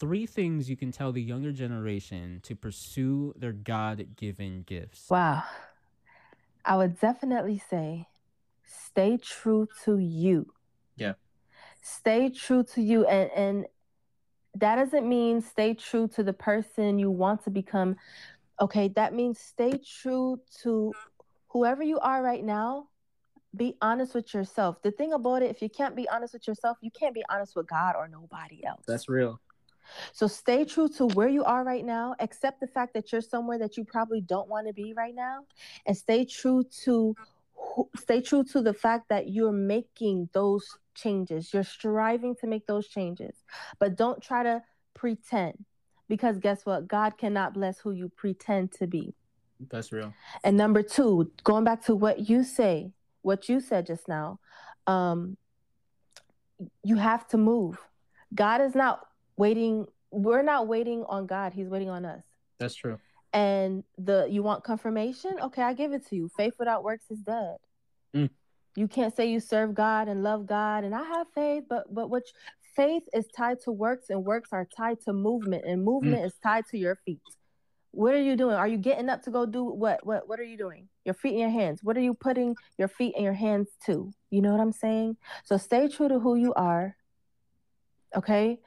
three 0.00 0.24
things 0.26 0.68
you 0.68 0.76
can 0.76 0.90
tell 0.90 1.12
the 1.12 1.22
younger 1.22 1.52
generation 1.52 2.40
to 2.42 2.56
pursue 2.56 3.34
their 3.36 3.52
God 3.52 4.16
given 4.16 4.64
gifts. 4.66 5.08
Wow. 5.10 5.44
I 6.64 6.76
would 6.76 6.98
definitely 6.98 7.62
say 7.70 8.06
stay 8.64 9.18
true 9.18 9.68
to 9.84 9.98
you. 9.98 10.52
Yeah. 10.96 11.12
Stay 11.82 12.30
true 12.30 12.64
to 12.74 12.80
you. 12.80 13.06
And, 13.06 13.30
and 13.36 13.66
that 14.54 14.76
doesn't 14.76 15.06
mean 15.08 15.42
stay 15.42 15.74
true 15.74 16.08
to 16.16 16.22
the 16.22 16.32
person 16.32 16.98
you 16.98 17.10
want 17.10 17.44
to 17.44 17.50
become. 17.50 17.96
Okay. 18.60 18.88
That 18.88 19.14
means 19.14 19.38
stay 19.38 19.78
true 20.00 20.40
to 20.62 20.92
whoever 21.48 21.82
you 21.82 21.98
are 21.98 22.22
right 22.22 22.44
now. 22.44 22.88
Be 23.54 23.76
honest 23.82 24.14
with 24.14 24.32
yourself. 24.32 24.80
The 24.82 24.92
thing 24.92 25.12
about 25.12 25.42
it, 25.42 25.50
if 25.50 25.60
you 25.60 25.68
can't 25.68 25.96
be 25.96 26.08
honest 26.08 26.34
with 26.34 26.46
yourself, 26.46 26.78
you 26.80 26.90
can't 26.90 27.14
be 27.14 27.24
honest 27.28 27.56
with 27.56 27.66
God 27.66 27.96
or 27.96 28.08
nobody 28.08 28.64
else. 28.64 28.84
That's 28.86 29.08
real. 29.08 29.40
So 30.12 30.26
stay 30.26 30.64
true 30.64 30.88
to 30.96 31.06
where 31.06 31.28
you 31.28 31.44
are 31.44 31.64
right 31.64 31.84
now. 31.84 32.14
Accept 32.20 32.60
the 32.60 32.66
fact 32.66 32.94
that 32.94 33.12
you're 33.12 33.20
somewhere 33.20 33.58
that 33.58 33.76
you 33.76 33.84
probably 33.84 34.20
don't 34.20 34.48
want 34.48 34.66
to 34.66 34.72
be 34.72 34.92
right 34.94 35.14
now, 35.14 35.44
and 35.86 35.96
stay 35.96 36.24
true 36.24 36.64
to 36.84 37.14
stay 37.96 38.20
true 38.20 38.42
to 38.44 38.62
the 38.62 38.72
fact 38.74 39.08
that 39.10 39.28
you're 39.28 39.52
making 39.52 40.28
those 40.32 40.66
changes. 40.94 41.52
You're 41.52 41.62
striving 41.62 42.34
to 42.36 42.46
make 42.46 42.66
those 42.66 42.88
changes, 42.88 43.34
but 43.78 43.96
don't 43.96 44.22
try 44.22 44.42
to 44.42 44.62
pretend 44.94 45.64
because 46.08 46.38
guess 46.38 46.66
what? 46.66 46.88
God 46.88 47.16
cannot 47.16 47.54
bless 47.54 47.78
who 47.78 47.92
you 47.92 48.08
pretend 48.08 48.72
to 48.72 48.86
be. 48.86 49.14
That's 49.70 49.92
real. 49.92 50.12
And 50.42 50.56
number 50.56 50.82
two, 50.82 51.30
going 51.44 51.64
back 51.64 51.84
to 51.84 51.94
what 51.94 52.28
you 52.28 52.42
say, 52.42 52.92
what 53.22 53.48
you 53.48 53.60
said 53.60 53.86
just 53.86 54.08
now, 54.08 54.40
um, 54.86 55.36
you 56.82 56.96
have 56.96 57.28
to 57.28 57.36
move. 57.36 57.78
God 58.34 58.60
is 58.60 58.74
not 58.74 59.00
waiting. 59.40 59.86
We're 60.10 60.42
not 60.42 60.68
waiting 60.68 61.04
on 61.08 61.26
God. 61.26 61.52
He's 61.52 61.68
waiting 61.68 61.90
on 61.90 62.04
us. 62.04 62.22
That's 62.58 62.74
true. 62.74 62.98
And 63.32 63.84
the 63.96 64.26
you 64.30 64.42
want 64.42 64.64
confirmation? 64.64 65.32
Okay, 65.40 65.62
I 65.62 65.72
give 65.72 65.92
it 65.92 66.06
to 66.08 66.16
you. 66.16 66.28
Faith 66.36 66.54
without 66.58 66.84
works 66.84 67.06
is 67.10 67.20
dead. 67.20 67.56
Mm. 68.14 68.30
You 68.76 68.88
can't 68.88 69.14
say 69.14 69.30
you 69.30 69.40
serve 69.40 69.74
God 69.74 70.08
and 70.08 70.22
love 70.22 70.46
God 70.46 70.84
and 70.84 70.94
I 70.94 71.02
have 71.02 71.26
faith, 71.34 71.64
but 71.68 71.92
but 71.92 72.10
what 72.10 72.24
faith 72.76 73.02
is 73.12 73.26
tied 73.36 73.60
to 73.62 73.72
works 73.72 74.10
and 74.10 74.24
works 74.24 74.50
are 74.52 74.66
tied 74.76 75.00
to 75.02 75.12
movement 75.12 75.64
and 75.64 75.84
movement 75.84 76.22
mm. 76.22 76.26
is 76.26 76.34
tied 76.42 76.66
to 76.68 76.78
your 76.78 76.96
feet. 77.04 77.20
What 77.92 78.14
are 78.14 78.22
you 78.22 78.36
doing? 78.36 78.54
Are 78.54 78.68
you 78.68 78.78
getting 78.78 79.08
up 79.08 79.22
to 79.24 79.30
go 79.30 79.46
do 79.46 79.64
what? 79.64 80.04
What 80.06 80.28
what 80.28 80.38
are 80.38 80.44
you 80.44 80.56
doing? 80.56 80.88
Your 81.04 81.14
feet 81.14 81.32
and 81.32 81.40
your 81.40 81.50
hands. 81.50 81.80
What 81.82 81.96
are 81.96 82.00
you 82.00 82.14
putting 82.14 82.56
your 82.78 82.88
feet 82.88 83.14
and 83.16 83.24
your 83.24 83.34
hands 83.34 83.68
to? 83.86 84.12
You 84.30 84.42
know 84.42 84.52
what 84.52 84.60
I'm 84.60 84.72
saying? 84.72 85.16
So 85.44 85.56
stay 85.56 85.88
true 85.88 86.08
to 86.08 86.18
who 86.18 86.36
you 86.36 86.54
are. 86.54 86.96
Okay? 88.14 88.60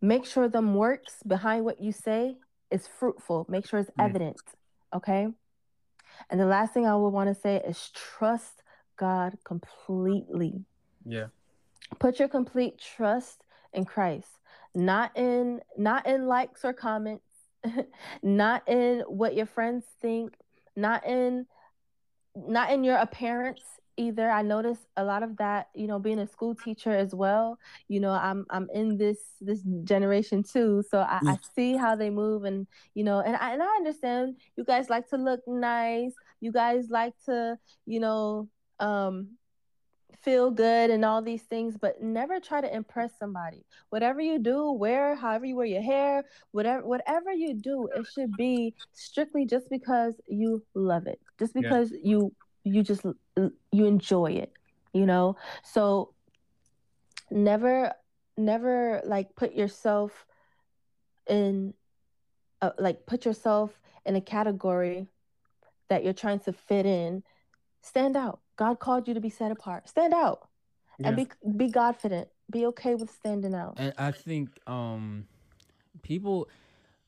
Make 0.00 0.24
sure 0.24 0.48
them 0.48 0.74
works 0.74 1.16
behind 1.26 1.64
what 1.64 1.80
you 1.80 1.92
say 1.92 2.36
is 2.70 2.86
fruitful. 2.86 3.46
Make 3.48 3.66
sure 3.66 3.80
it's 3.80 3.90
evident. 3.98 4.40
Okay. 4.94 5.28
And 6.30 6.40
the 6.40 6.46
last 6.46 6.72
thing 6.72 6.86
I 6.86 6.94
would 6.94 7.08
want 7.08 7.28
to 7.34 7.40
say 7.40 7.60
is 7.66 7.90
trust 7.94 8.62
God 8.96 9.38
completely. 9.44 10.64
Yeah. 11.04 11.26
Put 11.98 12.18
your 12.18 12.28
complete 12.28 12.78
trust 12.78 13.42
in 13.72 13.84
Christ, 13.84 14.28
not 14.74 15.16
in 15.16 15.60
not 15.76 16.06
in 16.06 16.26
likes 16.26 16.64
or 16.64 16.72
comments, 16.72 17.24
not 18.22 18.68
in 18.68 19.00
what 19.06 19.34
your 19.34 19.46
friends 19.46 19.84
think, 20.00 20.34
not 20.76 21.06
in 21.06 21.46
not 22.36 22.70
in 22.70 22.84
your 22.84 22.96
appearance 22.96 23.62
either. 23.98 24.30
I 24.30 24.42
notice 24.42 24.78
a 24.96 25.04
lot 25.04 25.22
of 25.22 25.36
that, 25.36 25.68
you 25.74 25.86
know, 25.86 25.98
being 25.98 26.20
a 26.20 26.26
school 26.26 26.54
teacher 26.54 26.92
as 26.92 27.14
well. 27.14 27.58
You 27.88 28.00
know, 28.00 28.12
I'm 28.12 28.46
I'm 28.50 28.68
in 28.72 28.96
this 28.96 29.18
this 29.40 29.62
generation 29.84 30.42
too, 30.42 30.82
so 30.88 31.00
I, 31.00 31.18
I 31.22 31.34
mm. 31.34 31.38
see 31.54 31.76
how 31.76 31.96
they 31.96 32.10
move, 32.10 32.44
and 32.44 32.66
you 32.94 33.04
know, 33.04 33.20
and 33.20 33.36
I 33.36 33.52
and 33.52 33.62
I 33.62 33.76
understand 33.76 34.36
you 34.56 34.64
guys 34.64 34.88
like 34.88 35.08
to 35.10 35.16
look 35.16 35.40
nice. 35.46 36.14
You 36.40 36.52
guys 36.52 36.88
like 36.88 37.14
to, 37.26 37.58
you 37.84 38.00
know, 38.00 38.48
um, 38.78 39.38
feel 40.22 40.50
good 40.50 40.90
and 40.90 41.04
all 41.04 41.22
these 41.22 41.42
things, 41.42 41.76
but 41.80 42.02
never 42.02 42.40
try 42.40 42.60
to 42.60 42.74
impress 42.74 43.12
somebody. 43.18 43.64
Whatever 43.90 44.20
you 44.20 44.38
do, 44.38 44.72
wear 44.72 45.14
however 45.14 45.46
you 45.46 45.56
wear 45.56 45.66
your 45.66 45.82
hair, 45.82 46.24
whatever 46.52 46.86
whatever 46.86 47.32
you 47.32 47.54
do, 47.54 47.88
it 47.94 48.06
should 48.14 48.32
be 48.36 48.74
strictly 48.92 49.46
just 49.46 49.68
because 49.70 50.14
you 50.26 50.62
love 50.74 51.06
it, 51.06 51.20
just 51.38 51.54
because 51.54 51.90
yeah. 51.92 51.98
you 52.02 52.32
you 52.64 52.82
just 52.82 53.04
you 53.72 53.86
enjoy 53.86 54.32
it 54.32 54.52
you 54.92 55.06
know? 55.06 55.36
So 55.62 56.14
never 57.30 57.92
never 58.36 59.02
like 59.04 59.34
put 59.34 59.54
yourself 59.54 60.26
in 61.28 61.74
uh, 62.62 62.70
like 62.78 63.06
put 63.06 63.24
yourself 63.24 63.78
in 64.06 64.16
a 64.16 64.20
category 64.20 65.06
that 65.88 66.04
you're 66.04 66.12
trying 66.12 66.40
to 66.40 66.52
fit 66.52 66.86
in. 66.86 67.22
Stand 67.82 68.16
out. 68.16 68.40
God 68.56 68.80
called 68.80 69.08
you 69.08 69.14
to 69.14 69.20
be 69.20 69.30
set 69.30 69.50
apart. 69.50 69.88
Stand 69.88 70.12
out 70.12 70.48
yeah. 70.98 71.08
and 71.08 71.16
be 71.16 71.28
be 71.56 71.70
godfident 71.70 72.28
be 72.50 72.66
okay 72.66 72.94
with 72.94 73.10
standing 73.10 73.54
out. 73.54 73.74
And 73.76 73.92
i 73.98 74.10
think 74.10 74.48
um 74.66 75.26
people 76.02 76.48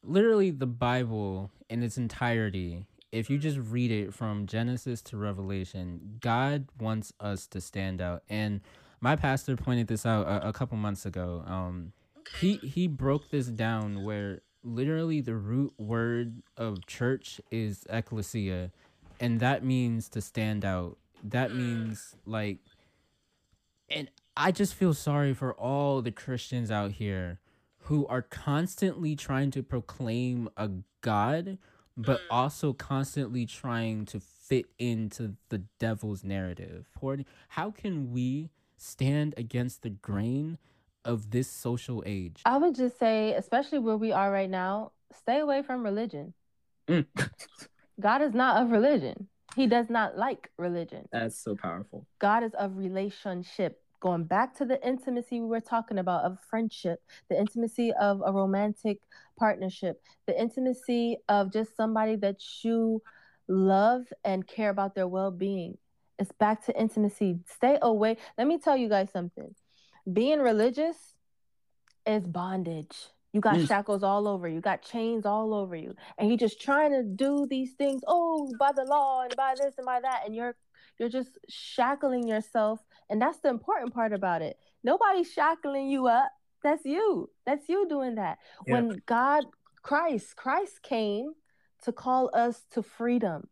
literally 0.03 0.51
the 0.51 0.67
bible 0.67 1.51
in 1.69 1.83
its 1.83 1.97
entirety 1.97 2.87
if 3.13 3.29
you 3.29 3.39
just 3.39 3.59
read 3.59 3.91
it 3.91 4.15
from 4.15 4.47
Genesis 4.47 5.03
to 5.03 5.17
Revelation, 5.17 6.19
God 6.21 6.69
wants 6.79 7.13
us 7.21 7.47
to 7.49 7.61
stand 7.61 8.01
out. 8.01 8.23
And 8.29 8.61
my 9.01 9.17
pastor 9.17 9.57
pointed 9.57 9.89
this 9.89 10.07
out 10.07 10.27
a, 10.27 10.49
a 10.49 10.53
couple 10.53 10.77
months 10.77 11.07
ago. 11.07 11.43
Um, 11.47 11.93
he 12.41 12.57
he 12.57 12.87
broke 12.87 13.31
this 13.31 13.47
down 13.47 14.05
where 14.05 14.43
literally 14.63 15.21
the 15.21 15.35
root 15.35 15.73
word 15.79 16.43
of 16.57 16.87
church 16.87 17.41
is 17.51 17.85
ecclesia, 17.91 18.71
and 19.19 19.41
that 19.41 19.65
means 19.65 20.09
to 20.11 20.21
stand 20.21 20.65
out. 20.65 20.99
That 21.25 21.55
means 21.55 22.15
like, 22.25 22.59
and 23.89 24.11
I 24.37 24.53
just 24.53 24.75
feel 24.75 24.95
sorry 24.95 25.35
for 25.35 25.53
all 25.55 26.03
the 26.03 26.13
Christians 26.13 26.71
out 26.71 26.93
here 26.93 27.41
who 27.85 28.07
are 28.07 28.23
constantly 28.23 29.17
trying 29.17 29.51
to 29.51 29.63
proclaim 29.63 30.49
a 30.57 30.71
God 31.01 31.59
but 32.07 32.21
also 32.31 32.73
constantly 32.73 33.47
trying 33.47 34.05
to 34.07 34.21
fit 34.21 34.67
into 34.79 35.35
the 35.49 35.59
devil's 35.79 36.25
narrative. 36.25 36.87
How 37.49 37.71
can 37.71 38.13
we 38.13 38.51
stand 38.77 39.35
against 39.37 39.83
the 39.83 39.91
grain 39.91 40.59
of 41.05 41.31
this 41.31 41.49
social 41.49 42.03
age? 42.07 42.43
I 42.45 42.59
would 42.59 42.75
just 42.75 42.99
say, 42.99 43.35
especially 43.35 43.79
where 43.79 43.97
we 43.97 44.13
are 44.13 44.31
right 44.31 44.51
now, 44.51 44.93
stay 45.17 45.41
away 45.41 45.63
from 45.63 45.83
religion. 45.83 46.35
Mm. 46.89 47.07
God 48.01 48.23
is 48.23 48.35
not 48.35 48.63
of 48.63 48.71
religion. 48.71 49.29
He 49.57 49.67
does 49.67 49.91
not 49.91 50.17
like 50.17 50.51
religion. 50.57 51.09
That's 51.13 51.37
so 51.37 51.57
powerful. 51.57 52.07
God 52.19 52.45
is 52.45 52.55
of 52.55 52.77
relationship 52.77 53.83
going 54.01 54.25
back 54.25 54.57
to 54.57 54.65
the 54.65 54.85
intimacy 54.87 55.41
we 55.41 55.47
were 55.47 55.61
talking 55.61 55.99
about 55.99 56.25
of 56.25 56.39
friendship, 56.49 57.01
the 57.29 57.39
intimacy 57.39 57.93
of 58.01 58.23
a 58.25 58.33
romantic 58.33 58.99
partnership, 59.39 60.03
the 60.27 60.39
intimacy 60.39 61.19
of 61.29 61.53
just 61.53 61.77
somebody 61.77 62.17
that 62.17 62.41
you 62.63 63.03
love 63.49 64.05
and 64.25 64.47
care 64.47 64.71
about 64.71 64.95
their 64.95 65.09
well 65.09 65.31
being. 65.31 65.77
It's 66.19 66.33
back 66.33 66.67
to 66.67 66.79
intimacy. 66.79 67.39
Stay 67.47 67.79
away. 67.81 68.17
Let 68.37 68.47
me 68.47 68.59
tell 68.59 68.77
you 68.77 68.89
guys 68.89 69.09
something. 69.13 69.55
Being 70.11 70.41
religious 70.41 70.97
is 72.07 72.27
bondage. 72.27 72.97
You 73.33 73.41
got 73.41 73.57
mm. 73.57 73.69
shackles 73.69 74.03
all 74.03 74.27
over 74.27 74.49
you, 74.49 74.61
got 74.61 74.83
chains 74.83 75.25
all 75.25 75.55
over 75.55 75.77
you, 75.77 75.95
and 76.19 76.29
you're 76.29 76.37
just 76.37 76.61
trying 76.61 76.91
to 76.91 77.05
do 77.05 77.47
these 77.49 77.75
things. 77.75 78.03
Oh, 78.07 78.51
by 78.59 78.73
the 78.73 78.85
law 78.85 79.23
and 79.23 79.35
by 79.37 79.55
this 79.57 79.75
and 79.79 79.87
by 79.87 80.01
that, 80.01 80.23
and 80.27 80.35
you're 80.35 80.57
you're 81.01 81.09
just 81.09 81.39
shackling 81.49 82.29
yourself. 82.29 82.79
And 83.09 83.21
that's 83.21 83.39
the 83.39 83.49
important 83.49 83.95
part 83.95 84.13
about 84.13 84.43
it. 84.43 84.59
Nobody's 84.85 85.33
shackling 85.33 85.89
you 85.89 86.07
up. 86.07 86.31
That's 86.63 86.85
you. 86.85 87.31
That's 87.47 87.69
you 87.71 87.89
doing 87.89 88.17
that. 88.17 88.39
Yeah. 88.67 88.75
When 88.75 89.03
God, 89.07 89.47
Christ, 89.83 90.37
Christ 90.37 90.83
came 90.83 91.33
to 91.85 91.93
call 91.93 92.31
us 92.35 92.67
to 92.73 92.83
freedom. 92.83 93.49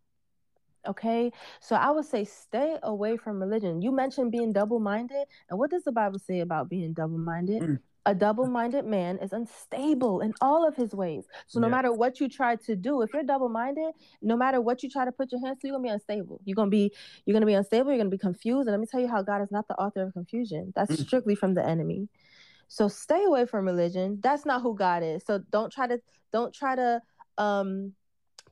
Okay. 0.86 1.32
So 1.60 1.74
I 1.74 1.90
would 1.90 2.04
say 2.04 2.24
stay 2.24 2.76
away 2.82 3.16
from 3.16 3.40
religion. 3.40 3.80
You 3.80 3.92
mentioned 3.92 4.30
being 4.30 4.52
double 4.52 4.78
minded. 4.78 5.26
And 5.48 5.58
what 5.58 5.70
does 5.70 5.84
the 5.84 5.92
Bible 5.92 6.18
say 6.18 6.40
about 6.40 6.68
being 6.68 6.92
double 6.92 7.18
minded? 7.18 7.62
Mm. 7.62 7.78
A 8.08 8.14
double 8.14 8.46
minded 8.46 8.86
man 8.86 9.18
is 9.18 9.32
unstable 9.32 10.20
in 10.20 10.32
all 10.40 10.66
of 10.66 10.74
his 10.74 10.94
ways. 10.94 11.26
So, 11.46 11.60
no 11.60 11.66
yeah. 11.66 11.72
matter 11.72 11.92
what 11.92 12.20
you 12.20 12.28
try 12.28 12.56
to 12.56 12.74
do, 12.74 13.02
if 13.02 13.12
you're 13.12 13.22
double 13.22 13.50
minded, 13.50 13.92
no 14.22 14.34
matter 14.34 14.60
what 14.60 14.82
you 14.82 14.88
try 14.88 15.04
to 15.04 15.12
put 15.12 15.30
your 15.30 15.44
hands 15.44 15.58
to, 15.60 15.68
you're 15.68 15.74
gonna 15.76 15.88
be 15.88 15.92
unstable. 15.92 16.40
You're 16.44 16.56
gonna 16.56 16.70
be 16.70 16.92
you're 17.26 17.34
gonna 17.34 17.44
be 17.46 17.52
unstable, 17.52 17.90
you're 17.90 17.98
gonna 17.98 18.08
be 18.08 18.16
confused. 18.16 18.66
And 18.66 18.72
let 18.72 18.80
me 18.80 18.86
tell 18.86 19.00
you 19.00 19.08
how 19.08 19.20
God 19.20 19.42
is 19.42 19.50
not 19.50 19.68
the 19.68 19.74
author 19.74 20.02
of 20.02 20.14
confusion. 20.14 20.72
That's 20.74 20.92
mm. 20.92 21.06
strictly 21.06 21.34
from 21.34 21.52
the 21.52 21.64
enemy. 21.64 22.08
So 22.68 22.88
stay 22.88 23.24
away 23.24 23.44
from 23.44 23.66
religion. 23.66 24.20
That's 24.22 24.46
not 24.46 24.62
who 24.62 24.74
God 24.74 25.02
is. 25.02 25.24
So 25.26 25.42
don't 25.50 25.72
try 25.72 25.86
to 25.86 26.00
don't 26.32 26.54
try 26.54 26.76
to 26.76 27.02
um 27.36 27.92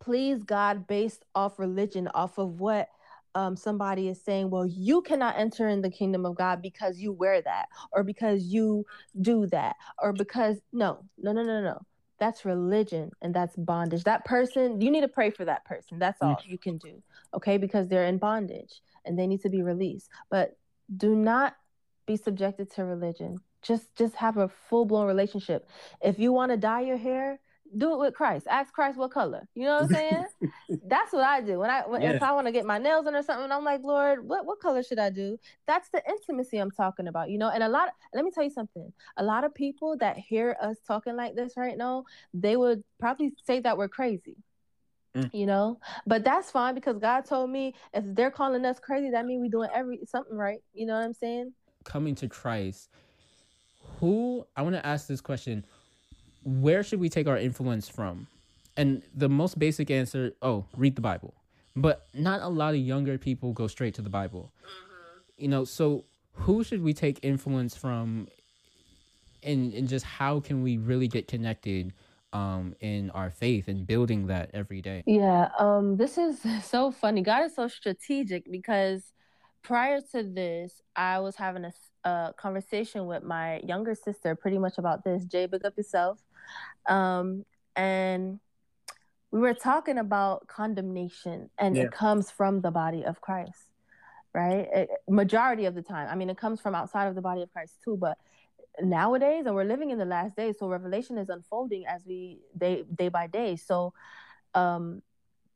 please 0.00 0.42
God 0.42 0.86
based 0.86 1.24
off 1.34 1.58
religion, 1.58 2.08
off 2.08 2.38
of 2.38 2.60
what 2.60 2.88
um, 3.36 3.54
somebody 3.54 4.08
is 4.08 4.24
saying, 4.24 4.48
well, 4.48 4.64
you 4.64 5.02
cannot 5.02 5.38
enter 5.38 5.68
in 5.68 5.82
the 5.82 5.90
kingdom 5.90 6.24
of 6.24 6.36
God 6.36 6.62
because 6.62 6.98
you 6.98 7.12
wear 7.12 7.42
that, 7.42 7.66
or 7.92 8.02
because 8.02 8.44
you 8.44 8.86
do 9.20 9.46
that, 9.48 9.76
or 10.02 10.14
because 10.14 10.56
no, 10.72 11.04
no, 11.18 11.32
no, 11.32 11.42
no, 11.42 11.60
no. 11.62 11.78
That's 12.18 12.46
religion 12.46 13.10
and 13.20 13.34
that's 13.34 13.54
bondage. 13.56 14.04
That 14.04 14.24
person, 14.24 14.80
you 14.80 14.90
need 14.90 15.02
to 15.02 15.08
pray 15.08 15.28
for 15.28 15.44
that 15.44 15.66
person. 15.66 15.98
That's 15.98 16.22
all 16.22 16.40
you 16.46 16.56
can 16.56 16.78
do. 16.78 17.02
Okay. 17.34 17.58
Because 17.58 17.88
they're 17.88 18.06
in 18.06 18.16
bondage 18.16 18.80
and 19.04 19.18
they 19.18 19.26
need 19.26 19.42
to 19.42 19.50
be 19.50 19.62
released. 19.62 20.08
But 20.30 20.56
do 20.96 21.14
not 21.14 21.56
be 22.06 22.16
subjected 22.16 22.70
to 22.72 22.84
religion. 22.86 23.36
Just 23.60 23.94
just 23.96 24.14
have 24.14 24.38
a 24.38 24.48
full 24.48 24.86
blown 24.86 25.06
relationship. 25.06 25.68
If 26.00 26.18
you 26.18 26.32
want 26.32 26.52
to 26.52 26.56
dye 26.56 26.80
your 26.80 26.96
hair, 26.96 27.38
do 27.76 27.92
it 27.92 27.98
with 27.98 28.14
Christ. 28.14 28.46
Ask 28.48 28.72
Christ 28.72 28.98
what 28.98 29.10
color. 29.10 29.46
You 29.54 29.64
know 29.64 29.74
what 29.74 29.82
I'm 29.84 29.88
saying? 29.88 30.24
That's 30.86 31.12
what 31.12 31.24
I 31.24 31.40
do. 31.40 31.58
When 31.58 31.70
I 31.70 31.82
when, 31.86 32.02
yeah. 32.02 32.12
if 32.12 32.22
I 32.22 32.32
want 32.32 32.46
to 32.46 32.52
get 32.52 32.64
my 32.64 32.78
nails 32.78 33.04
done 33.04 33.14
or 33.14 33.22
something, 33.22 33.50
I'm 33.50 33.64
like, 33.64 33.82
Lord, 33.82 34.26
what 34.26 34.46
what 34.46 34.60
color 34.60 34.82
should 34.82 34.98
I 34.98 35.10
do? 35.10 35.38
That's 35.66 35.88
the 35.90 36.02
intimacy 36.08 36.58
I'm 36.58 36.70
talking 36.70 37.08
about, 37.08 37.30
you 37.30 37.38
know. 37.38 37.50
And 37.50 37.62
a 37.62 37.68
lot. 37.68 37.90
Let 38.14 38.24
me 38.24 38.30
tell 38.30 38.44
you 38.44 38.50
something. 38.50 38.92
A 39.16 39.24
lot 39.24 39.44
of 39.44 39.54
people 39.54 39.96
that 39.98 40.16
hear 40.16 40.56
us 40.60 40.76
talking 40.86 41.16
like 41.16 41.34
this 41.34 41.54
right 41.56 41.76
now, 41.76 42.04
they 42.34 42.56
would 42.56 42.82
probably 42.98 43.32
say 43.46 43.60
that 43.60 43.76
we're 43.78 43.88
crazy. 43.88 44.36
Mm. 45.14 45.30
You 45.32 45.46
know, 45.46 45.78
but 46.06 46.24
that's 46.24 46.50
fine 46.50 46.74
because 46.74 46.98
God 46.98 47.24
told 47.24 47.50
me 47.50 47.74
if 47.94 48.04
they're 48.14 48.30
calling 48.30 48.64
us 48.66 48.78
crazy, 48.78 49.10
that 49.10 49.24
means 49.24 49.40
we're 49.40 49.50
doing 49.50 49.70
every 49.74 50.00
something 50.06 50.36
right. 50.36 50.60
You 50.74 50.86
know 50.86 50.94
what 50.94 51.04
I'm 51.04 51.14
saying? 51.14 51.52
Coming 51.84 52.14
to 52.16 52.28
Christ, 52.28 52.90
who 53.98 54.46
I 54.56 54.62
want 54.62 54.74
to 54.74 54.84
ask 54.84 55.06
this 55.06 55.20
question 55.20 55.64
where 56.46 56.84
should 56.84 57.00
we 57.00 57.08
take 57.08 57.26
our 57.26 57.37
influence 57.37 57.88
from? 57.88 58.28
And 58.76 59.02
the 59.14 59.28
most 59.28 59.58
basic 59.58 59.90
answer, 59.90 60.32
oh, 60.40 60.64
read 60.76 60.94
the 60.94 61.00
Bible. 61.00 61.34
But 61.75 62.06
not 62.14 62.40
a 62.40 62.48
lot 62.48 62.75
of 62.75 62.81
younger 62.81 63.19
people 63.19 63.52
go 63.52 63.66
straight 63.66 63.94
to 63.94 64.02
the 64.02 64.08
Bible. 64.08 64.52
Mm-hmm. 64.62 65.43
You 65.43 65.48
know, 65.48 65.64
so 65.64 66.04
who 66.32 66.62
should 66.62 66.82
we 66.82 66.94
take 66.94 67.19
influence 67.22 67.75
from 67.76 68.28
and 69.43 69.72
and 69.75 69.88
just 69.88 70.04
how 70.04 70.40
can 70.40 70.62
we 70.62 70.76
really 70.76 71.08
get 71.08 71.28
connected 71.28 71.93
um 72.32 72.75
in 72.81 73.10
our 73.10 73.31
faith 73.31 73.69
and 73.69 73.87
building 73.87 74.28
that 74.28 74.50
every 74.54 74.81
day? 74.81 75.02
Yeah, 75.06 75.50
um 75.58 75.96
this 75.96 76.16
is 76.16 76.38
so 76.64 76.92
funny. 76.92 77.22
God 77.22 77.44
is 77.44 77.56
so 77.56 77.69
strategic 77.69 78.50
because 78.50 79.12
prior 79.62 80.00
to 80.12 80.22
this, 80.22 80.81
I 80.94 81.19
was 81.19 81.34
having 81.37 81.64
a, 81.64 81.72
a 82.06 82.32
conversation 82.36 83.06
with 83.06 83.24
my 83.24 83.58
younger 83.58 83.94
sister 83.94 84.36
pretty 84.36 84.58
much 84.58 84.78
about 84.78 85.02
this. 85.02 85.24
Jay, 85.24 85.46
big 85.46 85.64
up 85.64 85.76
yourself. 85.76 86.18
Um, 86.86 87.44
and 87.74 88.38
we 89.32 89.40
were 89.40 89.54
talking 89.54 89.98
about 89.98 90.46
condemnation, 90.46 91.50
and 91.58 91.76
yeah. 91.76 91.84
it 91.84 91.90
comes 91.90 92.30
from 92.30 92.60
the 92.60 92.70
body 92.70 93.04
of 93.04 93.20
Christ, 93.20 93.72
right? 94.32 94.68
It, 94.72 94.90
majority 95.08 95.64
of 95.64 95.74
the 95.74 95.82
time. 95.82 96.08
I 96.08 96.14
mean, 96.14 96.30
it 96.30 96.38
comes 96.38 96.60
from 96.60 96.74
outside 96.74 97.08
of 97.08 97.16
the 97.16 97.22
body 97.22 97.42
of 97.42 97.52
Christ 97.52 97.74
too, 97.84 97.96
but 97.96 98.16
nowadays, 98.80 99.44
and 99.46 99.54
we're 99.56 99.64
living 99.64 99.90
in 99.90 99.98
the 99.98 100.04
last 100.04 100.36
days, 100.36 100.56
so 100.58 100.68
revelation 100.68 101.18
is 101.18 101.28
unfolding 101.28 101.86
as 101.86 102.02
we 102.06 102.38
day 102.56 102.84
day 102.94 103.08
by 103.08 103.26
day. 103.26 103.56
So, 103.56 103.92
um, 104.54 105.02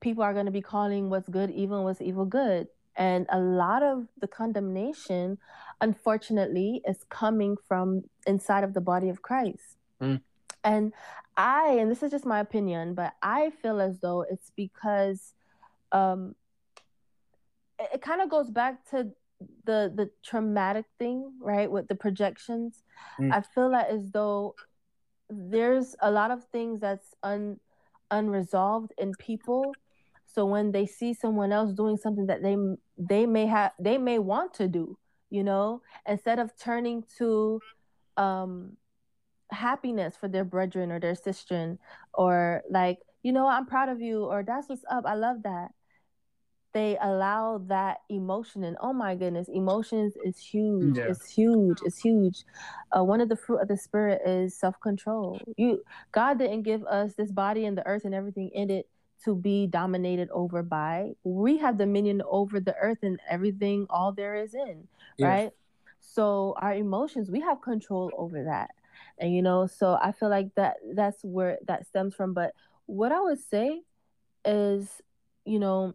people 0.00 0.24
are 0.24 0.34
going 0.34 0.46
to 0.46 0.52
be 0.52 0.62
calling 0.62 1.10
what's 1.10 1.28
good 1.28 1.50
evil, 1.50 1.84
what's 1.84 2.02
evil 2.02 2.24
good, 2.24 2.66
and 3.00 3.24
a 3.30 3.40
lot 3.40 3.82
of 3.82 4.06
the 4.20 4.28
condemnation, 4.28 5.38
unfortunately, 5.80 6.82
is 6.86 6.98
coming 7.08 7.56
from 7.66 8.02
inside 8.26 8.62
of 8.62 8.74
the 8.74 8.80
body 8.82 9.08
of 9.08 9.22
Christ. 9.22 9.78
Mm. 10.02 10.20
And 10.62 10.92
I, 11.34 11.78
and 11.80 11.90
this 11.90 12.02
is 12.02 12.10
just 12.10 12.26
my 12.26 12.40
opinion, 12.40 12.92
but 12.92 13.14
I 13.22 13.52
feel 13.62 13.80
as 13.80 14.00
though 14.00 14.26
it's 14.30 14.52
because 14.54 15.32
um, 15.92 16.34
it, 17.78 17.88
it 17.94 18.02
kind 18.02 18.20
of 18.20 18.28
goes 18.28 18.50
back 18.50 18.84
to 18.90 19.10
the 19.64 19.90
the 19.94 20.10
traumatic 20.22 20.84
thing, 20.98 21.32
right? 21.40 21.70
With 21.70 21.88
the 21.88 21.94
projections. 21.94 22.82
Mm. 23.18 23.32
I 23.32 23.40
feel 23.40 23.70
like 23.70 23.86
as 23.86 24.10
though 24.10 24.56
there's 25.30 25.96
a 26.02 26.10
lot 26.10 26.30
of 26.30 26.44
things 26.52 26.80
that's 26.80 27.14
un 27.22 27.58
unresolved 28.10 28.92
in 28.98 29.12
people. 29.14 29.72
So 30.32 30.46
when 30.46 30.70
they 30.72 30.86
see 30.86 31.12
someone 31.14 31.52
else 31.52 31.72
doing 31.72 31.96
something 31.96 32.26
that 32.26 32.42
they 32.42 32.56
they 32.96 33.26
may 33.26 33.46
have 33.46 33.72
they 33.78 33.98
may 33.98 34.18
want 34.18 34.54
to 34.54 34.68
do, 34.68 34.96
you 35.28 35.42
know, 35.42 35.82
instead 36.06 36.38
of 36.38 36.56
turning 36.56 37.04
to 37.18 37.60
um 38.16 38.76
happiness 39.50 40.16
for 40.16 40.28
their 40.28 40.44
brethren 40.44 40.92
or 40.92 41.00
their 41.00 41.16
sister 41.16 41.76
or 42.14 42.62
like 42.70 42.98
you 43.22 43.32
know 43.32 43.48
i'm 43.48 43.66
proud 43.66 43.88
of 43.88 44.00
you 44.00 44.24
or 44.24 44.44
that's 44.44 44.68
what's 44.68 44.84
up. 44.90 45.04
I 45.06 45.14
love 45.14 45.42
that. 45.42 45.72
They 46.72 46.96
allow 47.02 47.58
that 47.66 47.98
emotion 48.08 48.62
and 48.62 48.76
oh 48.80 48.92
my 48.92 49.16
goodness 49.16 49.48
emotions 49.48 50.14
is 50.24 50.38
huge 50.38 50.98
yeah. 50.98 51.08
it's 51.08 51.28
huge 51.28 51.78
it's 51.84 51.98
huge. 52.00 52.44
Uh, 52.96 53.02
one 53.02 53.20
of 53.20 53.28
the 53.28 53.34
fruit 53.34 53.58
of 53.58 53.66
the 53.66 53.76
spirit 53.76 54.22
is 54.24 54.56
self-control. 54.56 55.40
You 55.56 55.82
god 56.12 56.38
didn't 56.38 56.62
give 56.62 56.84
us 56.84 57.14
this 57.14 57.32
body 57.32 57.66
and 57.66 57.76
the 57.76 57.84
earth 57.84 58.04
and 58.04 58.14
everything 58.14 58.50
in 58.54 58.70
it 58.70 58.86
to 59.24 59.34
be 59.34 59.66
dominated 59.66 60.28
over 60.30 60.62
by 60.62 61.12
we 61.24 61.58
have 61.58 61.76
dominion 61.76 62.22
over 62.28 62.60
the 62.60 62.74
earth 62.76 62.98
and 63.02 63.20
everything 63.28 63.86
all 63.90 64.12
there 64.12 64.36
is 64.36 64.54
in 64.54 64.86
yes. 65.18 65.26
right 65.26 65.50
so 66.00 66.54
our 66.60 66.74
emotions 66.74 67.30
we 67.30 67.40
have 67.40 67.60
control 67.60 68.10
over 68.16 68.44
that 68.44 68.70
and 69.18 69.34
you 69.34 69.42
know 69.42 69.66
so 69.66 69.98
i 70.02 70.12
feel 70.12 70.30
like 70.30 70.54
that 70.54 70.76
that's 70.94 71.22
where 71.22 71.58
that 71.66 71.86
stems 71.86 72.14
from 72.14 72.32
but 72.32 72.52
what 72.86 73.12
i 73.12 73.20
would 73.20 73.38
say 73.38 73.80
is 74.44 75.00
you 75.44 75.58
know 75.58 75.94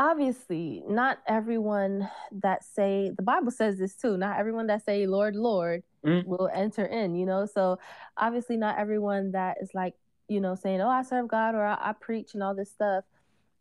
obviously 0.00 0.82
not 0.88 1.18
everyone 1.26 2.08
that 2.30 2.64
say 2.64 3.10
the 3.16 3.22
bible 3.22 3.50
says 3.50 3.78
this 3.78 3.94
too 3.94 4.16
not 4.16 4.38
everyone 4.38 4.66
that 4.68 4.84
say 4.84 5.06
lord 5.06 5.34
lord 5.34 5.82
mm. 6.04 6.24
will 6.24 6.48
enter 6.54 6.84
in 6.84 7.14
you 7.16 7.26
know 7.26 7.46
so 7.46 7.78
obviously 8.16 8.56
not 8.56 8.78
everyone 8.78 9.32
that 9.32 9.56
is 9.60 9.70
like 9.74 9.94
you 10.28 10.40
know 10.40 10.54
saying 10.54 10.80
oh 10.80 10.88
i 10.88 11.02
serve 11.02 11.28
god 11.28 11.54
or 11.54 11.64
i, 11.64 11.76
I 11.80 11.92
preach 11.92 12.34
and 12.34 12.42
all 12.42 12.54
this 12.54 12.70
stuff 12.70 13.04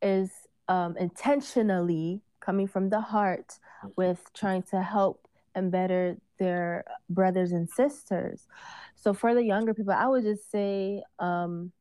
is 0.02 0.31
um, 0.69 0.98
intentionally 0.98 2.22
coming 2.40 2.68
from 2.68 2.90
the 2.90 3.02
heart 3.02 3.48
mm-hmm. 3.84 3.90
with 3.96 4.30
trying 4.34 4.64
to 4.64 4.81
help 4.81 5.28
and 5.56 5.72
better 5.72 6.18
their 6.38 6.84
brothers 7.10 7.52
and 7.52 7.69
sisters. 7.69 8.48
So 8.96 9.14
for 9.14 9.34
the 9.34 9.44
younger 9.44 9.74
people, 9.74 9.94
I 9.94 10.08
would 10.08 10.24
just 10.24 10.52
say, 10.52 11.04
um, 11.19 11.72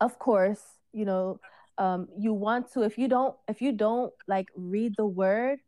of 0.00 0.18
course, 0.18 0.62
you 0.92 1.04
know, 1.04 1.40
um, 1.78 2.08
you 2.18 2.32
want 2.32 2.72
to 2.72 2.82
if 2.82 2.96
you 2.96 3.06
don't 3.06 3.36
if 3.48 3.60
you 3.60 3.70
don't 3.70 4.12
like 4.26 4.48
read 4.54 4.94
the 4.96 5.04
word, 5.04 5.58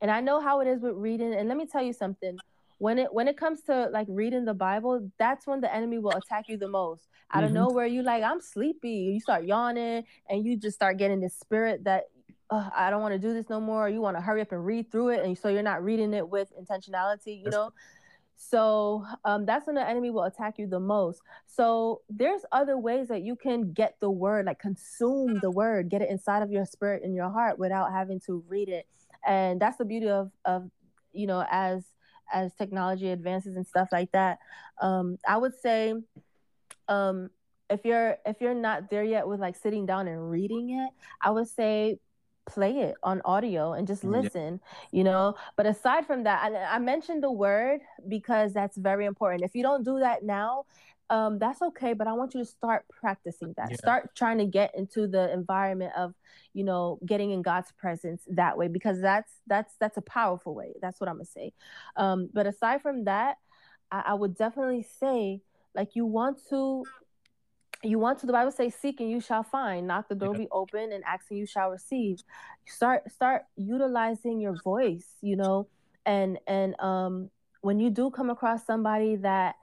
and 0.00 0.10
I 0.10 0.20
know 0.22 0.40
how 0.40 0.60
it 0.60 0.68
is 0.68 0.80
with 0.80 0.94
reading. 0.94 1.34
And 1.34 1.46
let 1.46 1.58
me 1.58 1.66
tell 1.66 1.82
you 1.82 1.92
something. 1.92 2.38
When 2.78 2.98
it 2.98 3.12
when 3.12 3.28
it 3.28 3.36
comes 3.36 3.62
to 3.62 3.88
like 3.92 4.06
reading 4.08 4.44
the 4.44 4.54
Bible, 4.54 5.10
that's 5.18 5.46
when 5.46 5.60
the 5.60 5.72
enemy 5.74 5.98
will 5.98 6.12
attack 6.12 6.48
you 6.48 6.56
the 6.56 6.68
most. 6.68 7.08
Out 7.32 7.38
mm-hmm. 7.38 7.46
of 7.46 7.52
nowhere, 7.52 7.86
you 7.86 8.02
like 8.02 8.22
I'm 8.22 8.40
sleepy. 8.40 9.12
You 9.14 9.20
start 9.20 9.44
yawning, 9.44 10.04
and 10.28 10.44
you 10.46 10.56
just 10.56 10.76
start 10.76 10.96
getting 10.96 11.20
this 11.20 11.34
spirit 11.34 11.84
that 11.84 12.04
I 12.50 12.88
don't 12.88 13.02
want 13.02 13.12
to 13.12 13.18
do 13.18 13.34
this 13.34 13.50
no 13.50 13.60
more. 13.60 13.88
you 13.88 14.00
want 14.00 14.16
to 14.16 14.22
hurry 14.22 14.40
up 14.40 14.52
and 14.52 14.64
read 14.64 14.90
through 14.90 15.10
it, 15.10 15.24
and 15.24 15.36
so 15.36 15.48
you're 15.48 15.62
not 15.62 15.84
reading 15.84 16.14
it 16.14 16.28
with 16.28 16.48
intentionality, 16.58 17.42
you 17.42 17.50
know. 17.50 17.72
So 18.36 19.04
um, 19.24 19.44
that's 19.44 19.66
when 19.66 19.74
the 19.74 19.86
enemy 19.86 20.10
will 20.10 20.22
attack 20.22 20.58
you 20.58 20.68
the 20.68 20.80
most. 20.80 21.20
So 21.46 22.02
there's 22.08 22.42
other 22.52 22.78
ways 22.78 23.08
that 23.08 23.22
you 23.22 23.34
can 23.34 23.72
get 23.72 23.96
the 24.00 24.10
word, 24.10 24.46
like 24.46 24.60
consume 24.60 25.40
the 25.40 25.50
word, 25.50 25.90
get 25.90 26.02
it 26.02 26.08
inside 26.08 26.42
of 26.42 26.50
your 26.52 26.64
spirit 26.64 27.02
and 27.02 27.14
your 27.14 27.28
heart 27.30 27.58
without 27.58 27.92
having 27.92 28.20
to 28.26 28.44
read 28.48 28.68
it. 28.68 28.86
And 29.26 29.60
that's 29.60 29.76
the 29.76 29.84
beauty 29.84 30.08
of 30.08 30.30
of 30.44 30.70
you 31.12 31.26
know 31.26 31.44
as 31.50 31.84
as 32.32 32.54
technology 32.54 33.10
advances 33.10 33.56
and 33.56 33.66
stuff 33.66 33.88
like 33.92 34.10
that. 34.12 34.38
Um, 34.80 35.18
I 35.26 35.36
would 35.36 35.54
say 35.54 35.94
um, 36.88 37.30
if 37.70 37.84
you're 37.84 38.16
if 38.24 38.40
you're 38.40 38.54
not 38.54 38.90
there 38.90 39.04
yet 39.04 39.26
with 39.26 39.40
like 39.40 39.56
sitting 39.56 39.86
down 39.86 40.08
and 40.08 40.30
reading 40.30 40.70
it, 40.70 40.90
I 41.20 41.30
would 41.30 41.48
say 41.48 41.98
play 42.46 42.78
it 42.78 42.94
on 43.02 43.20
audio 43.26 43.74
and 43.74 43.86
just 43.86 44.04
listen 44.04 44.58
yeah. 44.90 44.98
you 44.98 45.04
know 45.04 45.34
but 45.54 45.66
aside 45.66 46.06
from 46.06 46.24
that 46.24 46.50
I, 46.50 46.76
I, 46.76 46.78
mentioned 46.78 47.22
the 47.22 47.30
word 47.30 47.80
because 48.08 48.54
that's 48.54 48.74
very 48.74 49.04
important 49.04 49.44
if 49.44 49.54
you 49.54 49.62
don't 49.62 49.84
do 49.84 49.98
that 49.98 50.22
now 50.22 50.64
um, 51.10 51.38
that's 51.38 51.62
okay 51.62 51.92
but 51.92 52.06
i 52.06 52.12
want 52.12 52.34
you 52.34 52.40
to 52.40 52.46
start 52.46 52.84
practicing 52.88 53.54
that 53.56 53.70
yeah. 53.70 53.76
start 53.76 54.14
trying 54.14 54.38
to 54.38 54.44
get 54.44 54.72
into 54.76 55.06
the 55.06 55.32
environment 55.32 55.92
of 55.96 56.14
you 56.54 56.64
know 56.64 56.98
getting 57.06 57.30
in 57.30 57.42
god's 57.42 57.72
presence 57.72 58.22
that 58.28 58.56
way 58.56 58.68
because 58.68 59.00
that's 59.00 59.32
that's 59.46 59.74
that's 59.80 59.96
a 59.96 60.02
powerful 60.02 60.54
way 60.54 60.72
that's 60.80 61.00
what 61.00 61.08
i'm 61.08 61.16
gonna 61.16 61.24
say 61.24 61.52
um, 61.96 62.28
but 62.32 62.46
aside 62.46 62.82
from 62.82 63.04
that 63.04 63.36
I, 63.90 64.04
I 64.08 64.14
would 64.14 64.36
definitely 64.36 64.86
say 65.00 65.40
like 65.74 65.94
you 65.94 66.06
want 66.06 66.40
to 66.50 66.84
you 67.82 67.98
want 67.98 68.18
to 68.18 68.26
the 68.26 68.32
bible 68.32 68.50
say 68.50 68.70
seek 68.70 69.00
and 69.00 69.10
you 69.10 69.20
shall 69.20 69.42
find 69.42 69.86
knock 69.86 70.08
the 70.08 70.14
door 70.14 70.34
yeah. 70.34 70.40
be 70.40 70.48
open 70.50 70.92
and 70.92 71.04
ask 71.04 71.26
and 71.30 71.38
you 71.38 71.46
shall 71.46 71.70
receive 71.70 72.18
start 72.66 73.10
start 73.10 73.42
utilizing 73.56 74.40
your 74.40 74.56
voice 74.64 75.06
you 75.20 75.36
know 75.36 75.68
and 76.04 76.38
and 76.46 76.78
um 76.80 77.30
when 77.60 77.78
you 77.78 77.90
do 77.90 78.10
come 78.10 78.30
across 78.30 78.64
somebody 78.64 79.16
that 79.16 79.56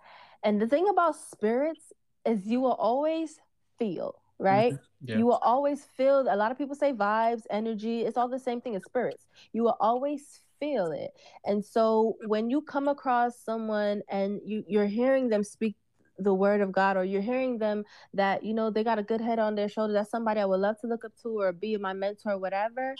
and 0.45 0.61
the 0.61 0.67
thing 0.67 0.87
about 0.87 1.17
spirits 1.17 1.91
is 2.25 2.45
you 2.45 2.61
will 2.61 2.73
always 2.73 3.39
feel 3.77 4.15
right? 4.39 4.73
Mm-hmm. 4.73 5.09
Yeah. 5.09 5.17
You 5.17 5.25
will 5.27 5.41
always 5.43 5.85
feel 5.97 6.21
a 6.29 6.35
lot 6.35 6.51
of 6.51 6.57
people 6.57 6.75
say 6.75 6.91
vibes, 6.93 7.43
energy, 7.49 8.01
it's 8.01 8.17
all 8.17 8.27
the 8.27 8.39
same 8.39 8.61
thing 8.61 8.75
as 8.75 8.83
spirits. 8.83 9.27
You 9.53 9.63
will 9.63 9.77
always 9.79 10.41
feel 10.59 10.91
it. 10.91 11.11
And 11.45 11.63
so 11.63 12.17
when 12.25 12.49
you 12.49 12.61
come 12.61 12.87
across 12.87 13.39
someone 13.39 14.01
and 14.09 14.41
you, 14.43 14.63
you're 14.67 14.87
hearing 14.87 15.29
them 15.29 15.43
speak 15.43 15.75
the 16.17 16.33
word 16.33 16.61
of 16.61 16.71
God 16.71 16.95
or 16.95 17.03
you're 17.03 17.21
hearing 17.21 17.57
them 17.57 17.83
that 18.13 18.41
you 18.41 18.53
know 18.53 18.69
they 18.69 18.85
got 18.85 18.97
a 18.97 19.03
good 19.03 19.19
head 19.19 19.37
on 19.37 19.53
their 19.53 19.67
shoulder 19.67 19.91
that's 19.91 20.09
somebody 20.09 20.39
I 20.39 20.45
would 20.45 20.61
love 20.61 20.79
to 20.79 20.87
look 20.87 21.03
up 21.03 21.11
to 21.23 21.41
or 21.41 21.51
be 21.51 21.75
my 21.75 21.91
mentor 21.91 22.31
or 22.31 22.37
whatever 22.37 22.95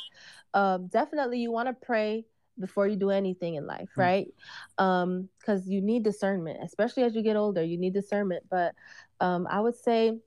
um, 0.54 0.88
definitely 0.88 1.40
you 1.40 1.50
want 1.50 1.70
to 1.70 1.74
pray 1.74 2.26
before 2.60 2.88
you 2.88 2.96
do 2.96 3.10
anything 3.10 3.56
in 3.56 3.66
life 3.68 3.90
Mm. 3.98 4.02
right? 4.02 4.28
Um 4.78 5.30
because 5.40 5.68
you 5.68 5.82
need 5.82 6.04
discernment 6.04 6.60
especially 6.64 7.04
as 7.04 7.16
you 7.16 7.22
get 7.24 7.36
older 7.36 7.64
you 7.64 7.78
need 7.78 7.94
discernment. 7.94 8.44
But 8.50 8.74
um 9.20 9.48
I 9.50 9.60
would 9.62 9.76
say 9.76 10.18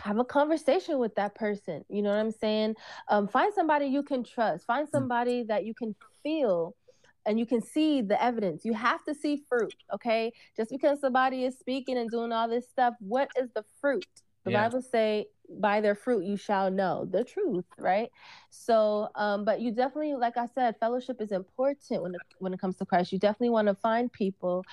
have 0.00 0.18
a 0.18 0.24
conversation 0.24 0.98
with 0.98 1.14
that 1.14 1.34
person 1.36 1.84
you 1.88 2.02
know 2.02 2.10
what 2.10 2.18
i'm 2.18 2.32
saying? 2.32 2.74
Um, 3.08 3.28
find 3.28 3.54
somebody 3.54 3.86
you 3.86 4.02
can 4.02 4.24
trust 4.24 4.66
find 4.66 4.88
somebody 4.88 5.44
that 5.44 5.64
you 5.64 5.74
can 5.74 5.94
feel 6.22 6.74
and 7.26 7.38
you 7.38 7.46
can 7.46 7.62
see 7.62 8.02
the 8.02 8.22
evidence. 8.22 8.64
You 8.66 8.74
have 8.74 9.02
to 9.04 9.14
see 9.14 9.44
fruit 9.48 9.72
okay? 9.94 10.32
Just 10.56 10.70
because 10.70 11.00
somebody 11.00 11.44
is 11.44 11.58
speaking 11.58 11.96
and 11.96 12.10
doing 12.10 12.32
all 12.32 12.48
this 12.48 12.68
stuff 12.68 12.94
what 12.98 13.28
is 13.40 13.50
the 13.54 13.64
fruit 13.80 14.04
the 14.44 14.50
Yeah. 14.50 14.62
bible 14.64 14.82
say 14.82 15.26
by 15.60 15.80
their 15.80 15.94
fruit 15.94 16.24
you 16.24 16.36
shall 16.36 16.70
know 16.70 17.04
the 17.10 17.22
truth 17.24 17.66
right? 17.78 18.10
So 18.50 19.08
um 19.14 19.44
but 19.44 19.60
you 19.60 19.72
definitely 19.72 20.14
like 20.14 20.36
i 20.36 20.46
said 20.46 20.76
fellowship 20.80 21.20
is 21.20 21.32
important 21.32 22.02
when 22.02 22.14
it, 22.14 22.20
when 22.38 22.52
it 22.54 22.60
comes 22.60 22.76
to 22.78 22.86
christ. 22.86 23.12
You 23.12 23.18
definitely 23.18 23.50
want 23.50 23.68
to 23.68 23.74
find 23.74 24.10
people 24.12 24.64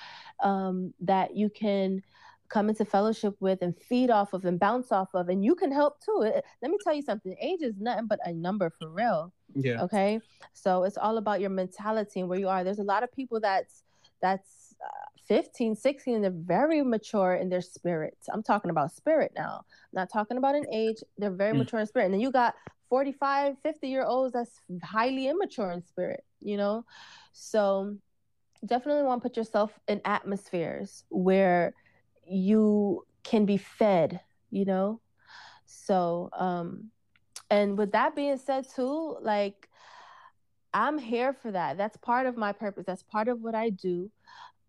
um 0.42 0.92
that 1.00 1.36
you 1.36 1.48
can 1.50 2.02
come 2.48 2.68
into 2.68 2.84
fellowship 2.84 3.34
with 3.40 3.60
and 3.62 3.74
feed 3.88 4.10
off 4.10 4.34
of 4.34 4.44
and 4.44 4.58
bounce 4.60 4.92
off 4.92 5.08
of 5.14 5.28
and 5.30 5.42
you 5.44 5.54
can 5.54 5.72
help 5.72 5.94
too. 6.04 6.22
It- 6.22 6.44
let 6.60 6.70
me 6.70 6.78
tell 6.84 6.94
you 6.94 7.02
something 7.02 7.34
age 7.40 7.62
is 7.62 7.76
nothing 7.78 8.06
but 8.06 8.18
a 8.24 8.32
number 8.32 8.70
for 8.78 8.88
real 8.90 9.32
Yeah. 9.54 9.82
okay? 9.84 10.20
So 10.52 10.84
it's 10.84 10.98
all 10.98 11.16
about 11.18 11.40
your 11.40 11.50
mentality 11.50 12.20
and 12.20 12.28
where 12.28 12.38
you 12.38 12.48
are. 12.48 12.62
There's 12.64 12.78
a 12.78 12.84
lot 12.94 13.02
of 13.02 13.10
people 13.12 13.40
that's 13.40 13.84
that's 14.20 14.61
15 15.28 15.76
16 15.76 16.14
and 16.16 16.24
they're 16.24 16.30
very 16.30 16.82
mature 16.82 17.34
in 17.34 17.48
their 17.48 17.60
spirit 17.60 18.16
i'm 18.32 18.42
talking 18.42 18.70
about 18.70 18.90
spirit 18.92 19.32
now. 19.36 19.64
I'm 19.64 19.94
not 19.94 20.10
talking 20.10 20.36
about 20.36 20.54
an 20.56 20.66
age. 20.72 20.96
They're 21.16 21.30
very 21.30 21.52
Mm. 21.54 21.58
mature 21.58 21.80
in 21.80 21.86
spirit. 21.86 22.06
And 22.06 22.14
then 22.14 22.20
you 22.20 22.30
got 22.32 22.54
45 22.88 23.56
50 23.62 23.88
year 23.88 24.04
olds 24.04 24.32
that's 24.32 24.60
highly 24.82 25.28
immature 25.28 25.70
in 25.70 25.82
spirit 25.82 26.24
you 26.40 26.56
know? 26.56 26.84
So 27.32 27.96
definitely 28.66 29.04
want 29.04 29.22
to 29.22 29.28
put 29.28 29.36
yourself 29.36 29.78
in 29.88 30.00
atmospheres 30.04 31.04
where 31.08 31.74
you 32.26 33.06
can 33.22 33.46
be 33.46 33.56
fed 33.56 34.20
you 34.50 34.64
know? 34.64 35.00
So 35.66 36.28
um 36.36 36.90
and 37.48 37.78
with 37.78 37.92
that 37.92 38.14
being 38.16 38.38
said 38.38 38.66
too 38.68 39.16
like 39.22 39.68
i'm 40.74 40.98
here 40.98 41.32
for 41.32 41.50
that. 41.52 41.76
That's 41.78 41.96
part 41.98 42.26
of 42.26 42.36
my 42.36 42.52
purpose. 42.52 42.84
That's 42.86 43.02
part 43.04 43.28
of 43.28 43.40
what 43.40 43.54
i 43.54 43.70
do 43.70 44.10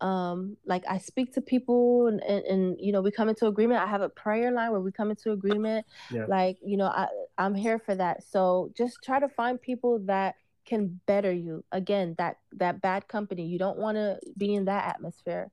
um 0.01 0.57
like 0.65 0.83
i 0.89 0.97
speak 0.97 1.33
to 1.33 1.41
people 1.41 2.07
and, 2.07 2.21
and, 2.23 2.43
and 2.45 2.77
you 2.79 2.91
know 2.91 3.01
we 3.01 3.12
come 3.12 3.29
into 3.29 3.47
agreement. 3.47 3.81
I 3.81 3.88
have 3.88 4.01
a 4.01 4.09
prayer 4.09 4.51
line 4.51 4.71
where 4.71 4.81
we 4.81 4.91
come 4.91 5.09
into 5.09 5.31
agreement. 5.31 5.85
Yeah. 6.12 6.25
like 6.27 6.57
you 6.63 6.77
know 6.77 6.88
i 6.88 7.07
i'm 7.38 7.55
here 7.55 7.79
for 7.79 7.95
that. 7.95 8.23
So 8.23 8.71
just 8.77 8.97
try 9.03 9.19
to 9.19 9.29
find 9.29 9.62
people 9.62 10.00
that 10.05 10.35
can 10.65 11.00
better 11.05 11.31
you. 11.31 11.63
Again 11.71 12.15
that 12.17 12.38
that 12.53 12.81
bad 12.81 13.07
company. 13.07 13.45
You 13.45 13.59
don't 13.59 13.77
want 13.77 13.97
to 13.97 14.19
be 14.38 14.55
in 14.55 14.65
that 14.65 14.88
atmosphere 14.88 15.51